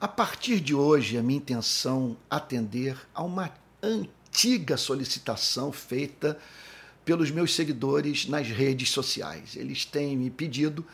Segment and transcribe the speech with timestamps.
[0.00, 6.38] A partir de hoje, a minha intenção é atender a uma antiga solicitação feita
[7.04, 9.56] pelos meus seguidores nas redes sociais.
[9.56, 10.86] Eles têm me pedido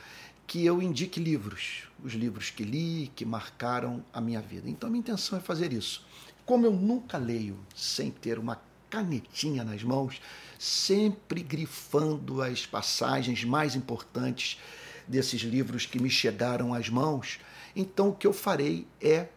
[0.45, 4.69] que eu indique livros, os livros que li, que marcaram a minha vida.
[4.69, 6.05] Então, a minha intenção é fazer isso.
[6.45, 8.61] Como eu nunca leio sem ter uma
[8.91, 10.21] canetinha nas mãos,
[10.59, 14.59] sempre grifando as passagens mais importantes
[15.07, 17.39] desses livros que me chegaram às mãos,
[17.77, 19.29] então, o que eu farei é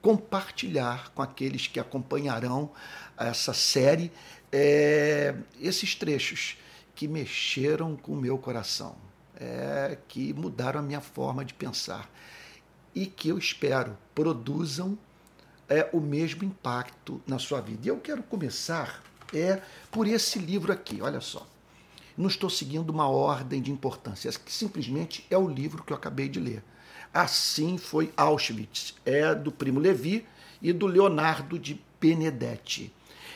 [0.00, 2.70] compartilhar com aqueles que acompanharão
[3.16, 4.12] essa série
[4.52, 6.56] é, esses trechos
[6.94, 8.96] que mexeram com o meu coração,
[9.38, 12.10] é, que mudaram a minha forma de pensar
[12.94, 14.98] e que eu espero produzam
[15.68, 17.80] é, o mesmo impacto na sua vida.
[17.84, 19.02] E eu quero começar
[19.34, 19.60] é
[19.90, 21.46] por esse livro aqui, olha só.
[22.16, 26.28] Não estou seguindo uma ordem de importância, que simplesmente é o livro que eu acabei
[26.28, 26.64] de ler.
[27.12, 30.26] Assim foi Auschwitz, é do Primo Levi
[30.60, 32.92] e do Leonardo de Benedetti.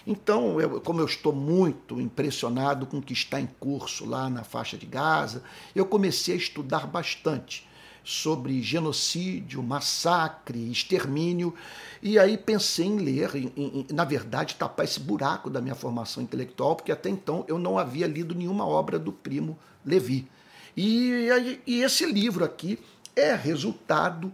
[0.06, 4.42] Então, eu, como eu estou muito impressionado com o que está em curso lá na
[4.42, 5.42] faixa de Gaza,
[5.74, 7.66] eu comecei a estudar bastante
[8.04, 11.54] sobre genocídio, massacre, extermínio,
[12.02, 16.20] e aí pensei em ler, em, em, na verdade, tapar esse buraco da minha formação
[16.20, 20.28] intelectual, porque até então eu não havia lido nenhuma obra do primo Levi.
[20.76, 21.28] E,
[21.66, 22.78] e esse livro aqui
[23.14, 24.32] é resultado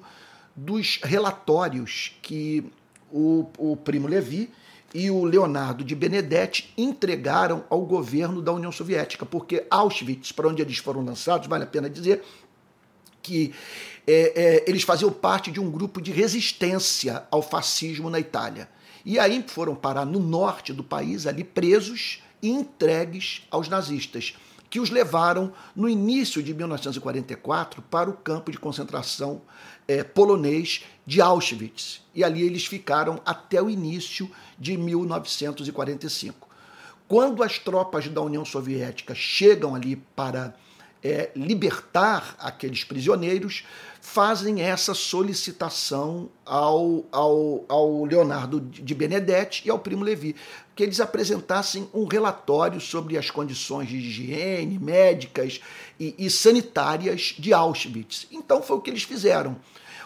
[0.55, 2.65] dos relatórios que
[3.13, 4.51] o, o Primo Levi
[4.95, 10.63] e o Leonardo de Benedetti entregaram ao governo da União Soviética, porque Auschwitz, para onde
[10.63, 12.25] eles foram lançados, vale a pena dizer
[13.23, 13.53] que
[14.07, 18.69] é, é, eles faziam parte de um grupo de resistência ao fascismo na Itália.
[19.05, 24.35] E aí foram parar no norte do país, ali presos e entregues aos nazistas
[24.71, 29.41] que os levaram no início de 1944 para o campo de concentração
[29.87, 32.03] é, polonês de Auschwitz.
[32.15, 36.49] E ali eles ficaram até o início de 1945.
[37.07, 40.55] Quando as tropas da União Soviética chegam ali para
[41.03, 43.65] é, libertar aqueles prisioneiros,
[44.01, 50.35] fazem essa solicitação ao, ao, ao Leonardo de Benedetti e ao Primo Levi,
[50.75, 55.61] que eles apresentassem um relatório sobre as condições de higiene, médicas
[55.99, 58.27] e, e sanitárias de Auschwitz.
[58.31, 59.57] Então foi o que eles fizeram.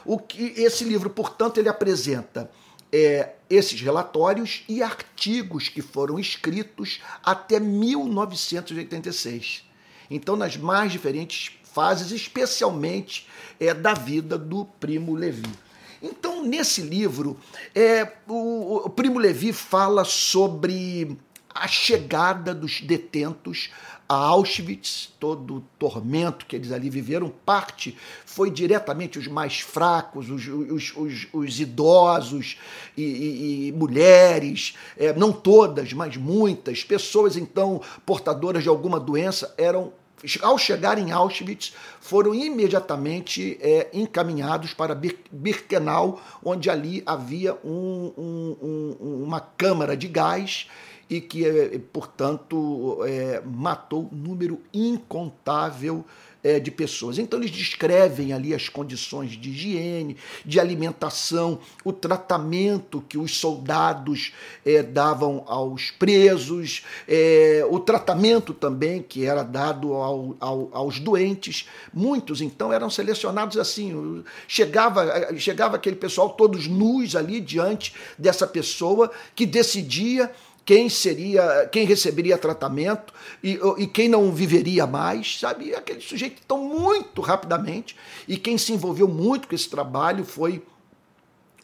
[0.04, 2.50] O que esse livro, portanto, ele apresenta
[2.90, 9.70] é, esses relatórios e artigos que foram escritos até 1986.
[10.14, 13.26] Então, nas mais diferentes fases, especialmente
[13.58, 15.50] é, da vida do primo Levi.
[16.02, 17.38] Então, nesse livro,
[17.74, 21.16] é, o, o primo Levi fala sobre
[21.54, 23.70] a chegada dos detentos
[24.12, 27.96] a Auschwitz, todo o tormento que eles ali viveram, parte
[28.26, 32.58] foi diretamente os mais fracos, os, os, os, os idosos
[32.94, 39.54] e, e, e mulheres, é, não todas, mas muitas, pessoas então portadoras de alguma doença
[39.56, 39.94] eram
[40.42, 44.98] ao chegar em Auschwitz, foram imediatamente é, encaminhados para
[45.30, 48.56] Birkenau, onde ali havia um, um,
[49.00, 50.68] um, uma câmara de gás
[51.08, 56.04] e que, é, portanto, é, matou número incontável
[56.42, 57.18] é, de pessoas.
[57.18, 64.32] Então, eles descrevem ali as condições de higiene, de alimentação, o tratamento que os soldados
[64.64, 71.68] é, davam aos presos, é, o tratamento também que era dado ao, ao, aos doentes.
[71.92, 74.24] Muitos, então, eram selecionados assim.
[74.48, 80.30] Chegava, chegava aquele pessoal todos nus ali diante dessa pessoa que decidia
[80.64, 83.12] quem seria, quem receberia tratamento
[83.42, 85.74] e, e quem não viveria mais, sabe?
[85.74, 87.96] Aquele sujeito tão muito rapidamente
[88.28, 90.62] e quem se envolveu muito com esse trabalho foi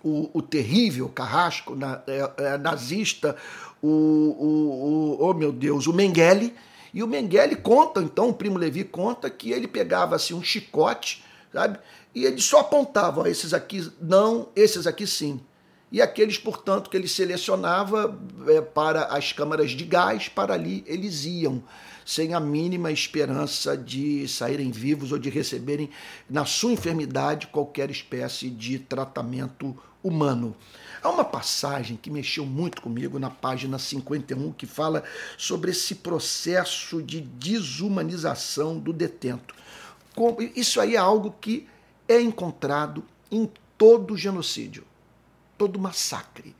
[0.02, 3.36] o, o terrível carrasco na, é, é, nazista,
[3.80, 6.54] o, o, o, oh meu Deus, o Mengele.
[6.92, 11.22] E o Mengele conta, então, o primo Levi conta que ele pegava assim um chicote,
[11.52, 11.78] sabe?
[12.14, 15.40] E ele só apontava, ó, esses aqui não, esses aqui sim
[15.90, 21.24] e aqueles, portanto, que ele selecionava é, para as câmaras de gás, para ali eles
[21.24, 21.62] iam,
[22.04, 25.88] sem a mínima esperança de saírem vivos ou de receberem,
[26.28, 30.54] na sua enfermidade, qualquer espécie de tratamento humano.
[31.02, 35.02] Há uma passagem que mexeu muito comigo na página 51 que fala
[35.38, 39.54] sobre esse processo de desumanização do detento.
[40.54, 41.66] Isso aí é algo que
[42.06, 44.84] é encontrado em todo genocídio
[45.58, 46.54] todo massacre.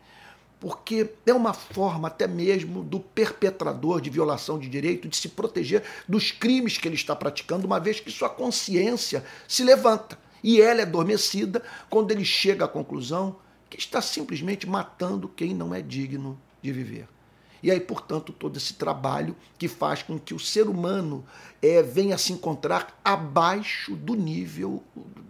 [0.61, 5.85] Porque é uma forma até mesmo do perpetrador de violação de direito de se proteger
[6.09, 10.81] dos crimes que ele está praticando, uma vez que sua consciência se levanta E ela
[10.81, 13.37] é adormecida quando ele chega à conclusão
[13.71, 17.09] que está simplesmente matando quem não é digno de viver.
[17.63, 21.25] E aí, portanto, todo esse trabalho que faz com que o ser humano
[21.61, 24.83] é, venha se encontrar abaixo do nível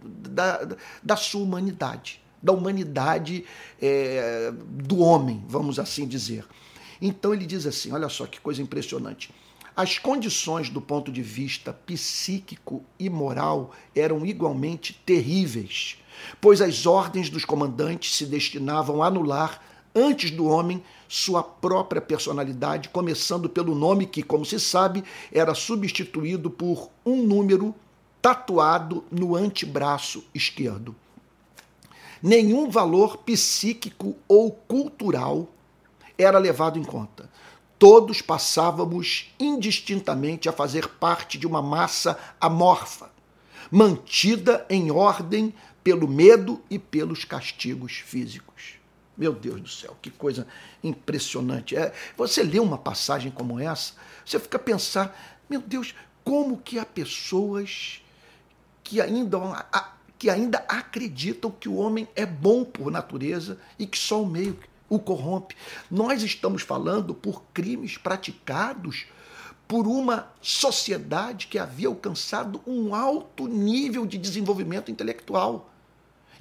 [0.05, 3.45] da, da sua humanidade, da humanidade
[3.81, 6.45] é, do homem, vamos assim dizer.
[7.01, 9.31] Então ele diz assim: olha só que coisa impressionante.
[9.75, 15.97] As condições do ponto de vista psíquico e moral eram igualmente terríveis,
[16.41, 19.61] pois as ordens dos comandantes se destinavam a anular
[19.95, 26.49] antes do homem sua própria personalidade, começando pelo nome que, como se sabe, era substituído
[26.49, 27.73] por um número
[28.21, 30.95] tatuado no antebraço esquerdo.
[32.21, 35.47] Nenhum valor psíquico ou cultural
[36.17, 37.29] era levado em conta.
[37.77, 43.09] Todos passávamos indistintamente a fazer parte de uma massa amorfa,
[43.71, 48.73] mantida em ordem pelo medo e pelos castigos físicos.
[49.17, 50.45] Meu Deus do céu, que coisa
[50.83, 51.75] impressionante.
[51.75, 53.93] É, você lê uma passagem como essa,
[54.25, 58.01] você fica a pensar, meu Deus, como que há pessoas
[58.83, 59.37] que ainda,
[60.19, 64.59] que ainda acreditam que o homem é bom por natureza e que só o meio
[64.89, 65.55] o corrompe.
[65.89, 69.05] Nós estamos falando por crimes praticados
[69.67, 75.69] por uma sociedade que havia alcançado um alto nível de desenvolvimento intelectual.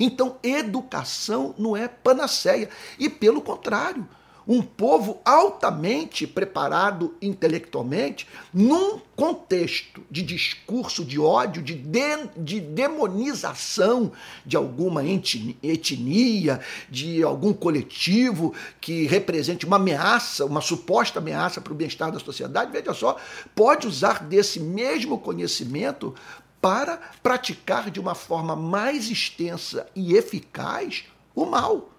[0.00, 2.70] Então, educação não é panaceia.
[2.98, 4.08] E, pelo contrário,
[4.48, 14.10] um povo altamente preparado intelectualmente, num contexto de discurso de ódio, de, de, de demonização
[14.46, 21.76] de alguma etnia, de algum coletivo que represente uma ameaça, uma suposta ameaça para o
[21.76, 23.18] bem-estar da sociedade, veja só,
[23.54, 26.14] pode usar desse mesmo conhecimento
[26.58, 31.04] para praticar de uma forma mais extensa e eficaz
[31.34, 31.97] o mal.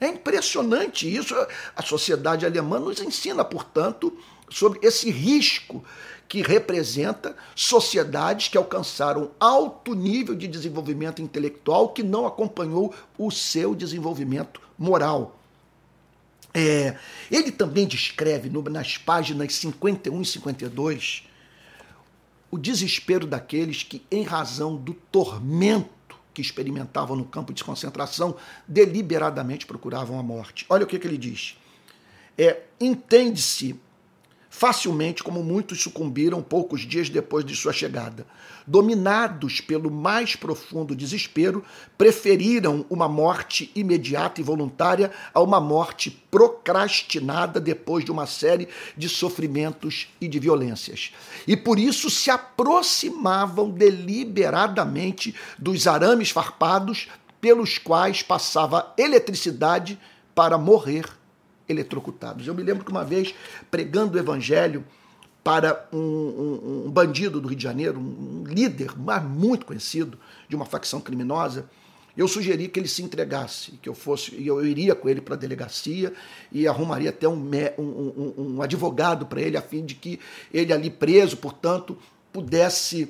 [0.00, 1.34] É impressionante isso.
[1.74, 4.16] A sociedade alemã nos ensina, portanto,
[4.48, 5.84] sobre esse risco
[6.28, 13.74] que representa sociedades que alcançaram alto nível de desenvolvimento intelectual que não acompanhou o seu
[13.74, 15.38] desenvolvimento moral.
[16.52, 16.96] É,
[17.30, 21.24] ele também descreve no, nas páginas 51 e 52
[22.50, 25.97] o desespero daqueles que, em razão do tormento
[26.38, 28.36] que experimentavam no campo de concentração
[28.66, 30.64] deliberadamente procuravam a morte.
[30.68, 31.58] Olha o que, que ele diz.
[32.38, 33.74] É, Entende-se
[34.50, 38.26] facilmente como muitos sucumbiram poucos dias depois de sua chegada.
[38.66, 41.64] Dominados pelo mais profundo desespero,
[41.96, 49.08] preferiram uma morte imediata e voluntária a uma morte procrastinada depois de uma série de
[49.08, 51.12] sofrimentos e de violências.
[51.46, 57.08] E por isso se aproximavam deliberadamente dos arames farpados
[57.40, 59.98] pelos quais passava eletricidade
[60.34, 61.06] para morrer
[61.68, 62.46] eletrocutados.
[62.46, 63.34] Eu me lembro que uma vez,
[63.70, 64.84] pregando o evangelho
[65.42, 70.18] para um, um, um bandido do Rio de Janeiro, um líder, mas muito conhecido,
[70.48, 71.68] de uma facção criminosa,
[72.16, 75.38] eu sugeri que ele se entregasse, que eu fosse, eu iria com ele para a
[75.38, 76.12] delegacia
[76.50, 80.18] e arrumaria até um, um, um advogado para ele, a fim de que
[80.52, 81.96] ele ali preso, portanto,
[82.32, 83.08] pudesse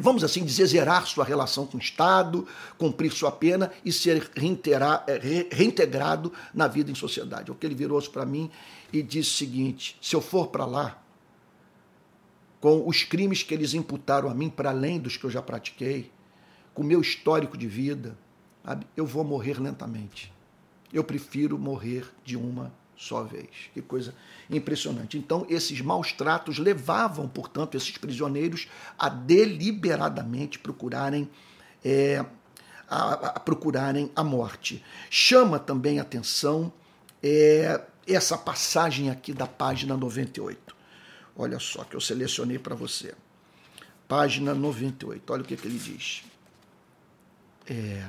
[0.00, 2.46] vamos assim dizer, zerar sua relação com o Estado,
[2.78, 7.50] cumprir sua pena e ser é, reintegrado na vida em sociedade.
[7.50, 8.50] O que ele virou-se para mim
[8.92, 11.02] e disse o seguinte: se eu for para lá,
[12.60, 16.10] com os crimes que eles imputaram a mim, para além dos que eu já pratiquei,
[16.72, 18.16] com o meu histórico de vida,
[18.96, 20.32] eu vou morrer lentamente.
[20.92, 23.48] Eu prefiro morrer de uma só vez.
[23.74, 24.14] Que coisa
[24.50, 25.18] impressionante.
[25.18, 28.68] Então, esses maus tratos levavam, portanto, esses prisioneiros
[28.98, 31.28] a deliberadamente procurarem.
[31.84, 32.24] É,
[32.88, 34.84] a, a, procurarem a morte.
[35.08, 36.70] Chama também atenção
[37.22, 40.76] é, essa passagem aqui da página 98.
[41.34, 43.14] Olha só que eu selecionei para você.
[44.06, 45.32] Página 98.
[45.32, 46.22] Olha o que, que ele diz.
[47.66, 48.06] É,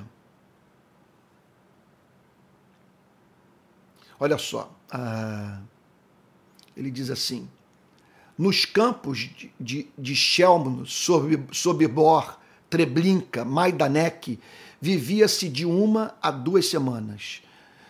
[4.23, 4.73] olha só.
[4.89, 5.59] Ah,
[6.75, 7.47] ele diz assim:
[8.37, 10.15] nos campos de, de, de
[11.51, 12.39] Sobibor,
[12.69, 14.39] Treblinka, Majdanek,
[14.79, 17.41] vivia-se de uma a duas semanas.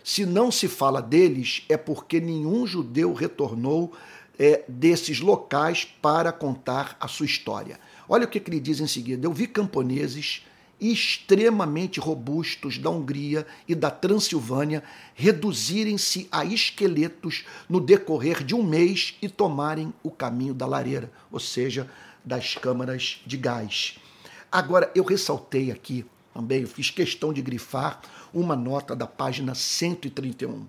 [0.03, 3.93] Se não se fala deles, é porque nenhum judeu retornou
[4.37, 7.79] é, desses locais para contar a sua história.
[8.09, 9.25] Olha o que, que ele diz em seguida.
[9.25, 10.45] Eu vi camponeses
[10.79, 19.15] extremamente robustos da Hungria e da Transilvânia reduzirem-se a esqueletos no decorrer de um mês
[19.21, 21.89] e tomarem o caminho da lareira, ou seja,
[22.23, 23.97] das câmaras de gás.
[24.51, 28.01] Agora, eu ressaltei aqui também, eu fiz questão de grifar
[28.33, 30.65] uma nota da página 131,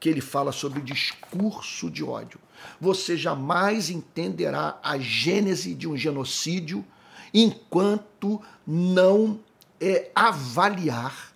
[0.00, 2.40] que ele fala sobre o discurso de ódio.
[2.80, 6.84] Você jamais entenderá a gênese de um genocídio
[7.32, 9.40] enquanto não
[9.80, 11.32] é, avaliar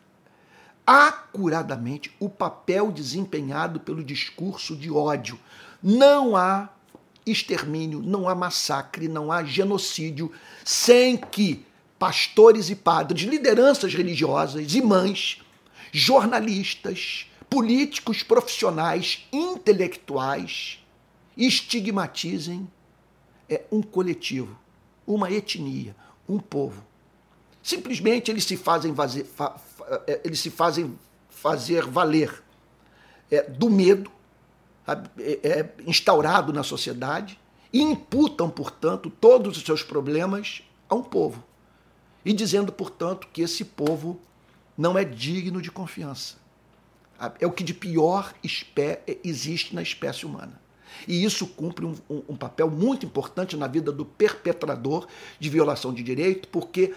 [0.87, 5.39] acuradamente o papel desempenhado pelo discurso de ódio.
[5.83, 6.69] Não há
[7.25, 10.33] extermínio, não há massacre, não há genocídio
[10.65, 11.65] sem que
[11.99, 15.41] pastores e padres, lideranças religiosas e mães,
[15.93, 20.81] jornalistas, políticos profissionais, intelectuais
[21.37, 22.69] estigmatizem
[23.49, 24.59] é, um coletivo,
[25.07, 25.95] uma etnia,
[26.29, 26.85] um povo.
[27.63, 29.57] Simplesmente eles se fazem, fazer, fa,
[30.07, 32.43] é, eles se fazem fazer valer
[33.31, 34.11] é, do medo
[34.87, 37.39] é, é, instaurado na sociedade
[37.73, 41.43] e imputam, portanto, todos os seus problemas a um povo.
[42.25, 44.21] E dizendo, portanto, que esse povo
[44.77, 46.37] não é digno de confiança.
[47.41, 48.35] É o que de pior
[49.23, 50.62] existe na espécie humana.
[51.07, 55.07] E isso cumpre um, um, um, papel muito importante na vida do perpetrador
[55.39, 56.95] de violação de direito, porque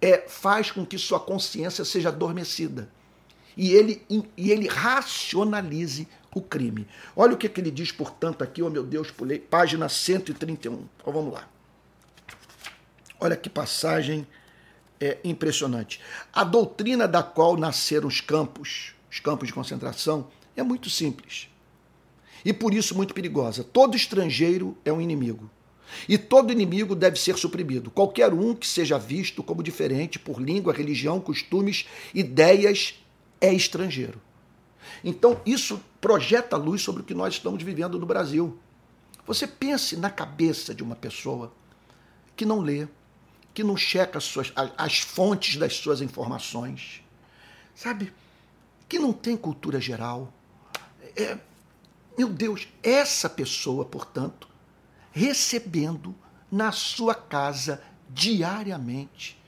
[0.00, 2.88] é, faz com que sua consciência seja adormecida
[3.60, 4.02] e ele,
[4.38, 6.88] e ele racionalize o crime.
[7.14, 10.86] Olha o que, que ele diz, portanto, aqui, oh meu Deus, pulei, página 131.
[10.96, 11.46] Então vamos lá.
[13.20, 14.26] Olha que passagem
[14.98, 16.00] é, impressionante.
[16.32, 21.49] A doutrina da qual nasceram os campos, os campos de concentração, é muito simples.
[22.44, 23.64] E por isso muito perigosa.
[23.64, 25.50] Todo estrangeiro é um inimigo.
[26.08, 27.90] E todo inimigo deve ser suprimido.
[27.90, 32.94] Qualquer um que seja visto como diferente por língua, religião, costumes, ideias,
[33.40, 34.20] é estrangeiro.
[35.04, 38.58] Então, isso projeta luz sobre o que nós estamos vivendo no Brasil.
[39.26, 41.52] Você pense na cabeça de uma pessoa
[42.36, 42.88] que não lê,
[43.52, 47.02] que não checa as, suas, as fontes das suas informações,
[47.74, 48.12] sabe?
[48.88, 50.32] Que não tem cultura geral.
[51.16, 51.36] É,
[52.16, 54.48] meu Deus, essa pessoa, portanto,
[55.12, 56.14] recebendo
[56.50, 59.40] na sua casa diariamente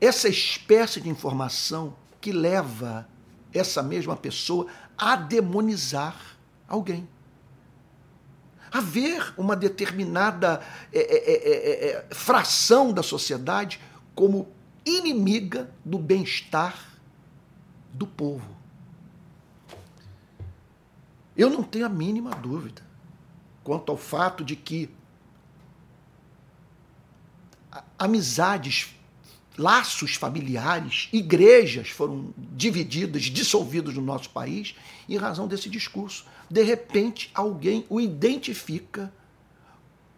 [0.00, 3.08] essa espécie de informação que leva
[3.52, 4.66] essa mesma pessoa
[4.98, 6.36] a demonizar
[6.66, 7.08] alguém.
[8.70, 10.60] A ver uma determinada
[10.92, 13.80] é é, é, é, é, fração da sociedade
[14.14, 14.48] como
[14.84, 16.76] inimiga do bem-estar
[17.92, 18.61] do povo.
[21.36, 22.82] Eu não tenho a mínima dúvida
[23.64, 24.90] quanto ao fato de que
[27.98, 28.94] amizades,
[29.56, 34.74] laços familiares, igrejas foram divididas, dissolvidas no nosso país
[35.08, 36.26] em razão desse discurso.
[36.50, 39.12] De repente, alguém o identifica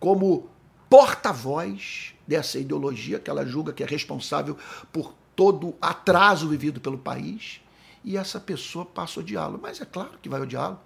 [0.01, 0.49] como
[0.91, 4.57] porta-voz dessa ideologia que ela julga que é responsável
[4.93, 7.61] por todo atraso vivido pelo país,
[8.05, 9.59] e essa pessoa passa a odiá-lo.
[9.61, 10.79] Mas é claro que vai odiá-lo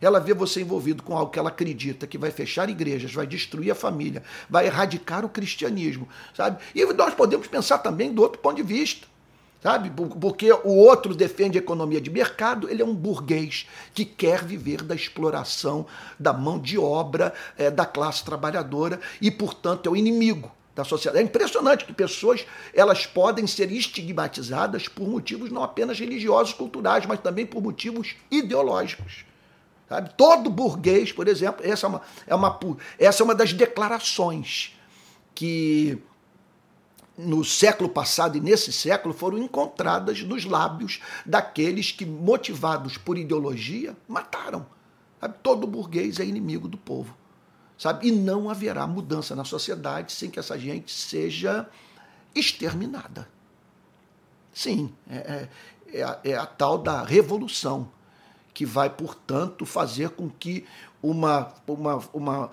[0.00, 3.70] ela vê você envolvido com algo que ela acredita que vai fechar igrejas, vai destruir
[3.70, 6.62] a família, vai erradicar o cristianismo, sabe?
[6.74, 9.06] E nós podemos pensar também do outro ponto de vista,
[9.62, 9.90] sabe?
[10.20, 14.82] Porque o outro defende a economia de mercado, ele é um burguês que quer viver
[14.82, 15.86] da exploração
[16.18, 21.20] da mão de obra é, da classe trabalhadora e, portanto, é o inimigo da sociedade.
[21.20, 27.18] É impressionante que pessoas elas podem ser estigmatizadas por motivos não apenas religiosos, culturais, mas
[27.20, 29.24] também por motivos ideológicos.
[29.88, 30.12] Sabe?
[30.16, 32.58] Todo burguês, por exemplo, essa é uma, é uma,
[32.98, 34.76] essa é uma das declarações
[35.34, 35.98] que
[37.16, 43.96] no século passado e nesse século foram encontradas nos lábios daqueles que, motivados por ideologia,
[44.06, 44.66] mataram.
[45.20, 45.34] Sabe?
[45.42, 47.16] Todo burguês é inimigo do povo.
[47.78, 48.08] Sabe?
[48.08, 51.68] E não haverá mudança na sociedade sem que essa gente seja
[52.34, 53.28] exterminada.
[54.52, 55.48] Sim, é, é,
[55.92, 57.88] é, a, é a tal da revolução
[58.58, 60.64] que vai, portanto, fazer com que
[61.00, 62.50] uma, uma, uma,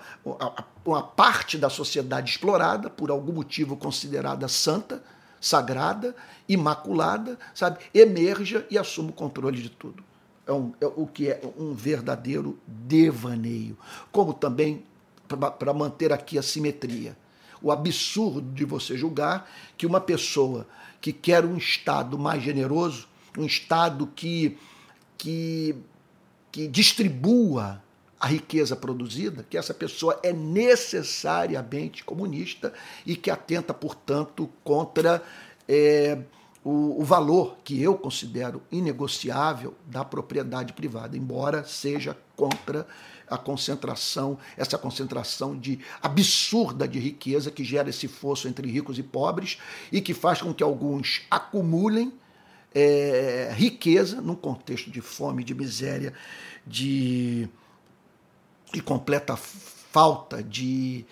[0.84, 5.02] uma parte da sociedade explorada, por algum motivo considerada santa,
[5.40, 6.14] sagrada,
[6.48, 10.04] imaculada, sabe, emerja e assuma o controle de tudo.
[10.46, 13.76] É, um, é o que é um verdadeiro devaneio.
[14.12, 14.84] Como também,
[15.58, 17.16] para manter aqui a simetria,
[17.60, 20.68] o absurdo de você julgar que uma pessoa
[21.00, 24.56] que quer um Estado mais generoso, um Estado que,
[25.18, 25.74] que
[26.56, 27.82] que distribua
[28.18, 32.72] a riqueza produzida, que essa pessoa é necessariamente comunista
[33.04, 35.22] e que atenta, portanto, contra
[35.68, 36.16] é,
[36.64, 42.86] o, o, valor que eu considero inegociável da propriedade privada, embora seja contra
[43.28, 49.02] a concentração, essa concentração de absurda de riqueza que gera esse fosso entre ricos e
[49.02, 49.58] pobres
[49.92, 52.14] e que faz com que alguns acumulem
[52.74, 56.12] é, riqueza num contexto de fome, de miséria,
[56.66, 57.48] de,
[58.72, 61.04] de completa falta de,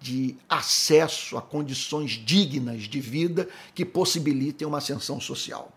[0.00, 5.72] de acesso a condições dignas de vida que possibilitem uma ascensão social.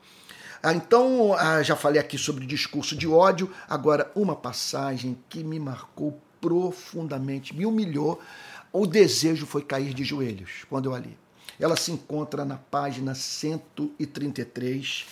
[0.62, 5.60] Ah, então, ah, já falei aqui sobre discurso de ódio, agora uma passagem que me
[5.60, 8.22] marcou profundamente, me humilhou.
[8.72, 11.18] O desejo foi cair de joelhos quando eu a li.
[11.63, 15.05] Ela se encontra na página 133.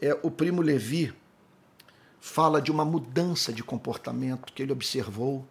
[0.00, 1.12] É, o primo Levi
[2.20, 5.44] fala de uma mudança de comportamento que ele observou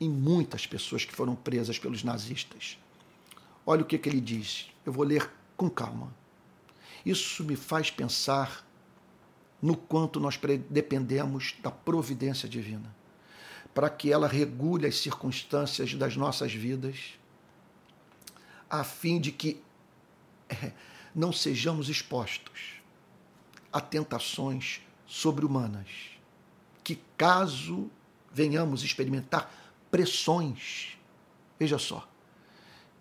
[0.00, 2.76] em muitas pessoas que foram presas pelos nazistas.
[3.64, 4.68] Olha o que, que ele diz.
[4.84, 6.12] Eu vou ler com calma.
[7.06, 8.66] Isso me faz pensar
[9.62, 10.36] no quanto nós
[10.68, 12.92] dependemos da providência divina,
[13.72, 17.16] para que ela regule as circunstâncias das nossas vidas,
[18.72, 19.62] a fim de que
[20.48, 20.72] é,
[21.14, 22.80] não sejamos expostos
[23.70, 25.88] a tentações sobre-humanas,
[26.82, 27.90] que caso
[28.32, 29.52] venhamos experimentar
[29.90, 30.96] pressões,
[31.58, 32.08] veja só,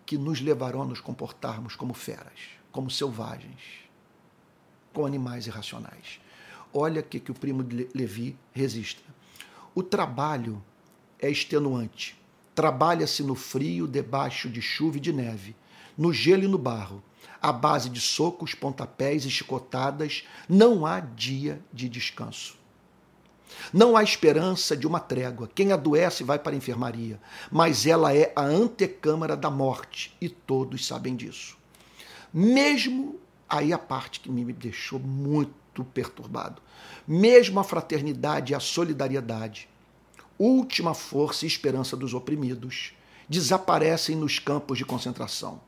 [0.05, 3.61] que nos levarão a nos comportarmos como feras, como selvagens,
[4.91, 6.19] com animais irracionais.
[6.73, 9.03] Olha que, que o primo de Levi resiste.
[9.73, 10.61] O trabalho
[11.17, 12.20] é extenuante.
[12.61, 15.55] Trabalha-se no frio, debaixo de chuva e de neve,
[15.97, 17.01] no gelo e no barro.
[17.41, 22.55] À base de socos, pontapés e chicotadas, não há dia de descanso.
[23.73, 25.49] Não há esperança de uma trégua.
[25.55, 27.19] Quem adoece vai para a enfermaria,
[27.51, 31.57] mas ela é a antecâmara da morte e todos sabem disso.
[32.31, 36.61] Mesmo aí a parte que me deixou muito perturbado,
[37.07, 39.67] mesmo a fraternidade e a solidariedade,
[40.43, 42.93] última força e esperança dos oprimidos,
[43.27, 45.61] desaparecem nos campos de concentração.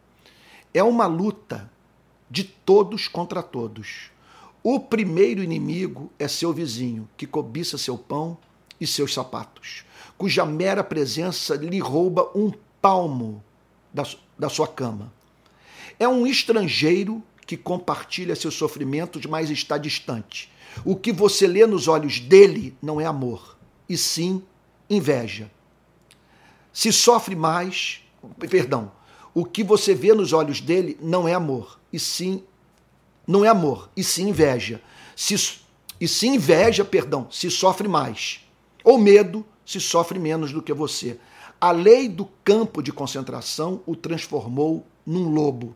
[0.74, 1.72] É uma luta
[2.30, 4.12] de todos contra todos
[4.63, 8.38] o primeiro inimigo é seu vizinho, que cobiça seu pão
[8.80, 9.83] e seus sapatos,
[10.18, 12.50] cuja mera presença lhe rouba um
[12.81, 13.44] palmo
[13.94, 14.07] da,
[14.40, 15.12] da sua cama.
[16.00, 20.50] É um estrangeiro que compartilha seus sofrimentos, mas está distante.
[20.86, 23.57] O que você lê nos olhos dele não é amor,
[23.90, 24.42] e sim
[24.89, 25.51] inveja.
[26.72, 28.01] Se sofre mais,
[28.50, 28.91] perdão,
[29.33, 32.43] o que você vê nos olhos dele não é amor, e sim
[33.27, 34.81] não é amor, e sim inveja.
[35.15, 35.35] Se,
[36.00, 38.41] e se inveja, perdão, se sofre mais.
[38.83, 41.19] Ou medo, se sofre menos do que você.
[41.59, 45.75] A lei do campo de concentração o transformou num lobo.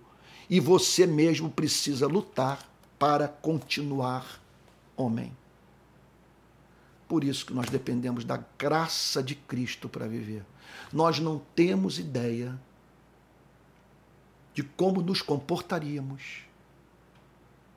[0.50, 2.68] E você mesmo precisa lutar
[3.00, 4.42] para continuar
[4.96, 5.32] homem.
[7.08, 10.44] Por isso que nós dependemos da graça de Cristo para viver.
[10.92, 12.60] Nós não temos ideia
[14.54, 16.44] de como nos comportaríamos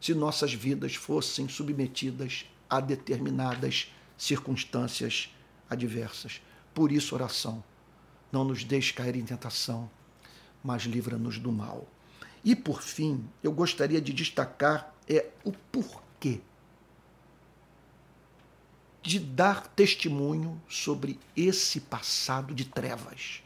[0.00, 5.34] se nossas vidas fossem submetidas a determinadas circunstâncias
[5.68, 6.40] adversas.
[6.72, 7.62] Por isso, oração.
[8.32, 9.90] Não nos deixe cair em tentação,
[10.64, 11.86] mas livra-nos do mal.
[12.44, 16.40] E por fim, eu gostaria de destacar é o porquê
[19.02, 23.42] de dar testemunho sobre esse passado de trevas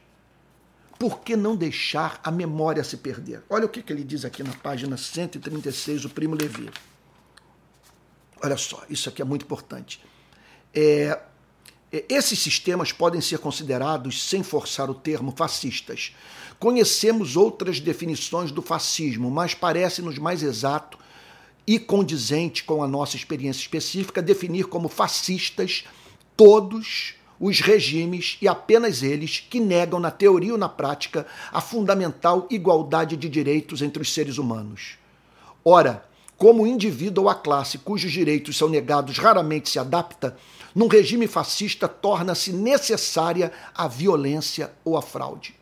[0.99, 3.43] por que não deixar a memória se perder?
[3.51, 6.71] Olha o que, que ele diz aqui na página 136, o primo Levi.
[8.43, 10.01] Olha só, isso aqui é muito importante.
[10.73, 11.21] É,
[11.93, 16.14] é, esses sistemas podem ser considerados, sem forçar o termo, fascistas.
[16.59, 20.99] Conhecemos outras definições do fascismo, mas parece-nos mais exato
[21.66, 25.85] e condizente com a nossa experiência específica definir como fascistas
[26.37, 32.46] todos os regimes e apenas eles que negam na teoria ou na prática a fundamental
[32.50, 34.98] igualdade de direitos entre os seres humanos.
[35.64, 36.05] Ora,
[36.37, 40.37] como o indivíduo ou a classe cujos direitos são negados raramente se adapta,
[40.74, 45.55] num regime fascista torna-se necessária a violência ou a fraude.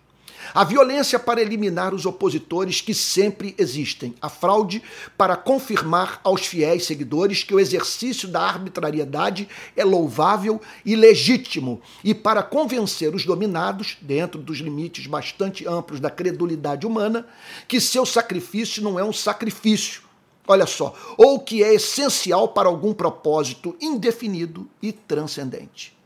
[0.55, 4.14] A violência para eliminar os opositores que sempre existem.
[4.20, 4.83] A fraude
[5.16, 11.81] para confirmar aos fiéis seguidores que o exercício da arbitrariedade é louvável e legítimo.
[12.05, 17.26] E para convencer os dominados, dentro dos limites bastante amplos da credulidade humana,
[17.66, 20.02] que seu sacrifício não é um sacrifício.
[20.46, 26.01] Olha só, ou que é essencial para algum propósito indefinido e transcendente.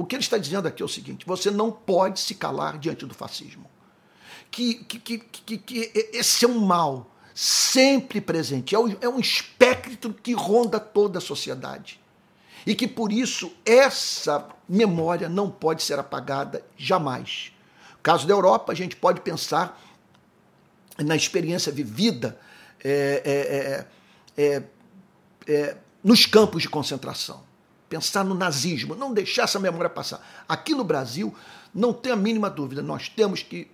[0.00, 3.04] O que ele está dizendo aqui é o seguinte: você não pode se calar diante
[3.04, 3.70] do fascismo.
[4.50, 10.32] Que, que, que, que, que esse é um mal sempre presente, é um espectro que
[10.32, 12.00] ronda toda a sociedade.
[12.66, 17.52] E que por isso essa memória não pode ser apagada jamais.
[17.92, 19.78] No caso da Europa, a gente pode pensar
[20.96, 22.40] na experiência vivida
[22.82, 23.86] é,
[24.36, 24.62] é, é,
[25.46, 27.49] é nos campos de concentração.
[27.90, 30.24] Pensar no nazismo, não deixar essa memória passar.
[30.48, 31.34] Aqui no Brasil,
[31.74, 33.68] não tem a mínima dúvida, nós temos que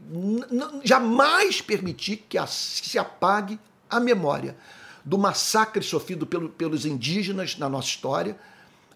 [0.82, 4.56] jamais permitir que se apague a memória
[5.04, 8.36] do massacre sofrido pelo, pelos indígenas na nossa história,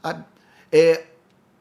[0.03, 0.23] a,
[0.73, 1.07] é,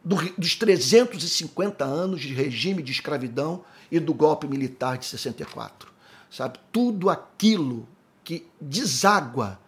[0.04, 5.91] do, dos 350 anos de regime de escravidão e do golpe militar de 64.
[6.32, 6.60] Sabe?
[6.72, 7.88] Tudo aquilo
[8.24, 9.60] que deságua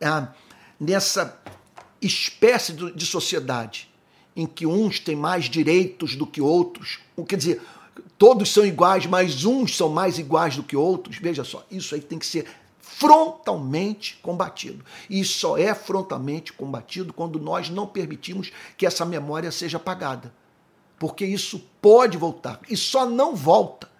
[0.00, 0.28] é,
[0.78, 1.26] nessa
[2.02, 3.88] espécie de sociedade
[4.34, 7.62] em que uns têm mais direitos do que outros, quer dizer,
[8.18, 11.18] todos são iguais, mas uns são mais iguais do que outros.
[11.18, 12.46] Veja só, isso aí tem que ser
[12.78, 14.84] frontalmente combatido.
[15.08, 20.32] E só é frontalmente combatido quando nós não permitimos que essa memória seja apagada.
[20.98, 23.90] Porque isso pode voltar e só não volta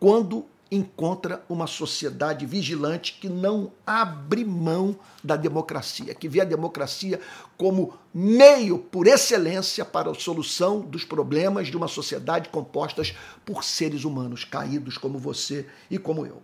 [0.00, 7.20] quando encontra uma sociedade vigilante que não abre mão da democracia, que vê a democracia
[7.56, 13.02] como meio por excelência para a solução dos problemas de uma sociedade composta
[13.44, 16.42] por seres humanos caídos como você e como eu.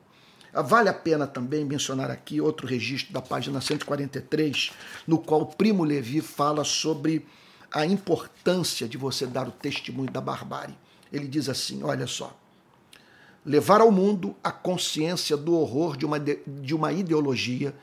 [0.53, 4.73] Vale a pena também mencionar aqui outro registro da página 143,
[5.07, 7.25] no qual o Primo Levi fala sobre
[7.73, 10.77] a importância de você dar o testemunho da barbárie.
[11.13, 12.37] Ele diz assim: olha só
[13.45, 17.75] levar ao mundo a consciência do horror de uma, de uma ideologia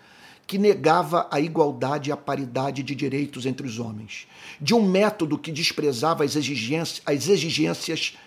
[0.45, 4.27] que negava a igualdade e a paridade de direitos entre os homens,
[4.61, 8.17] de um método que desprezava as exigências, as exigências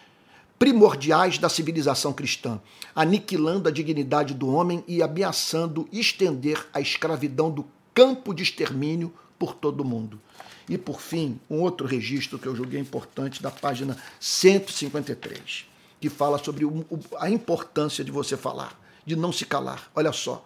[0.58, 2.60] primordiais da civilização cristã,
[2.94, 7.64] aniquilando a dignidade do homem e ameaçando estender a escravidão do
[7.94, 10.20] campo de extermínio por todo o mundo.
[10.68, 15.69] E, por fim, um outro registro que eu julguei importante, da página 153
[16.00, 16.84] que fala sobre o,
[17.18, 19.90] a importância de você falar, de não se calar.
[19.94, 20.44] Olha só.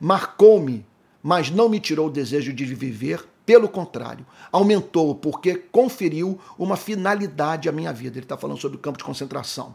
[0.00, 0.84] Marcou-me,
[1.22, 7.68] mas não me tirou o desejo de viver, pelo contrário, aumentou porque conferiu uma finalidade
[7.68, 8.16] à minha vida.
[8.16, 9.74] Ele está falando sobre o campo de concentração.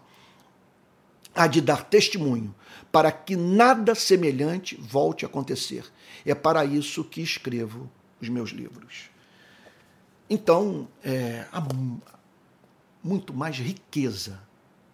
[1.35, 2.55] A de dar testemunho,
[2.91, 5.85] para que nada semelhante volte a acontecer.
[6.25, 9.11] É para isso que escrevo os meus livros.
[10.29, 11.61] Então, é, há
[13.03, 14.39] muito mais riqueza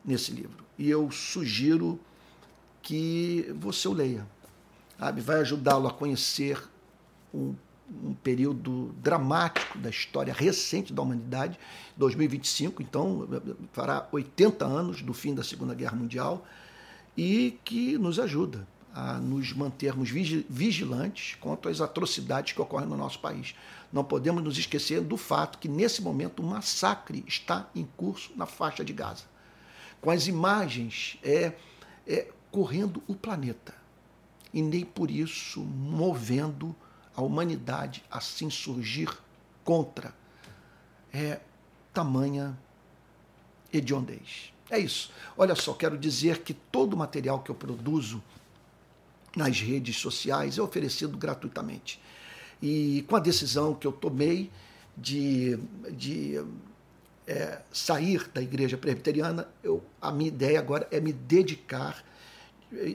[0.03, 0.63] nesse livro.
[0.77, 1.99] E eu sugiro
[2.81, 4.27] que você o leia.
[4.99, 5.21] Sabe?
[5.21, 6.61] Vai ajudá-lo a conhecer
[7.33, 7.55] um,
[8.03, 11.57] um, período dramático da história recente da humanidade,
[11.97, 13.27] 2025, então
[13.71, 16.45] fará 80 anos do fim da Segunda Guerra Mundial,
[17.17, 23.19] e que nos ajuda a nos mantermos vigilantes quanto às atrocidades que ocorrem no nosso
[23.19, 23.55] país.
[23.91, 28.45] Não podemos nos esquecer do fato que, nesse momento, um massacre está em curso na
[28.45, 29.32] faixa de Gaza
[30.03, 31.53] com as imagens é,
[32.05, 33.73] é, correndo o planeta.
[34.53, 36.75] E nem por isso movendo
[37.15, 39.09] a humanidade a se insurgir
[39.63, 40.13] contra
[41.11, 41.39] é,
[41.93, 42.57] tamanha
[43.71, 44.51] hediondez.
[44.69, 45.09] É isso.
[45.37, 48.21] Olha só, quero dizer que todo o material que eu produzo
[49.33, 51.97] nas redes sociais é oferecido gratuitamente.
[52.61, 54.51] E com a decisão que eu tomei
[54.97, 55.57] de,
[55.91, 56.43] de
[57.27, 62.03] é, sair da igreja presbiteriana, eu, a minha ideia agora é me dedicar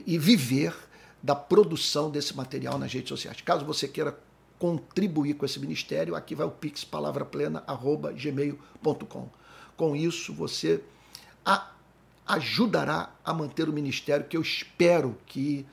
[0.05, 0.75] e viver
[1.21, 3.41] da produção desse material nas redes sociais.
[3.41, 4.17] Caso você queira
[4.57, 9.29] contribuir com esse ministério, aqui vai o pix palavraplena@gmail.com.
[9.75, 10.83] Com isso você
[11.45, 11.71] a,
[12.27, 15.65] ajudará a manter o ministério que eu espero que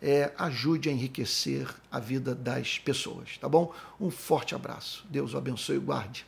[0.00, 3.72] é, ajude a enriquecer a vida das pessoas, tá bom?
[3.98, 5.06] Um forte abraço.
[5.08, 6.26] Deus o abençoe e guarde.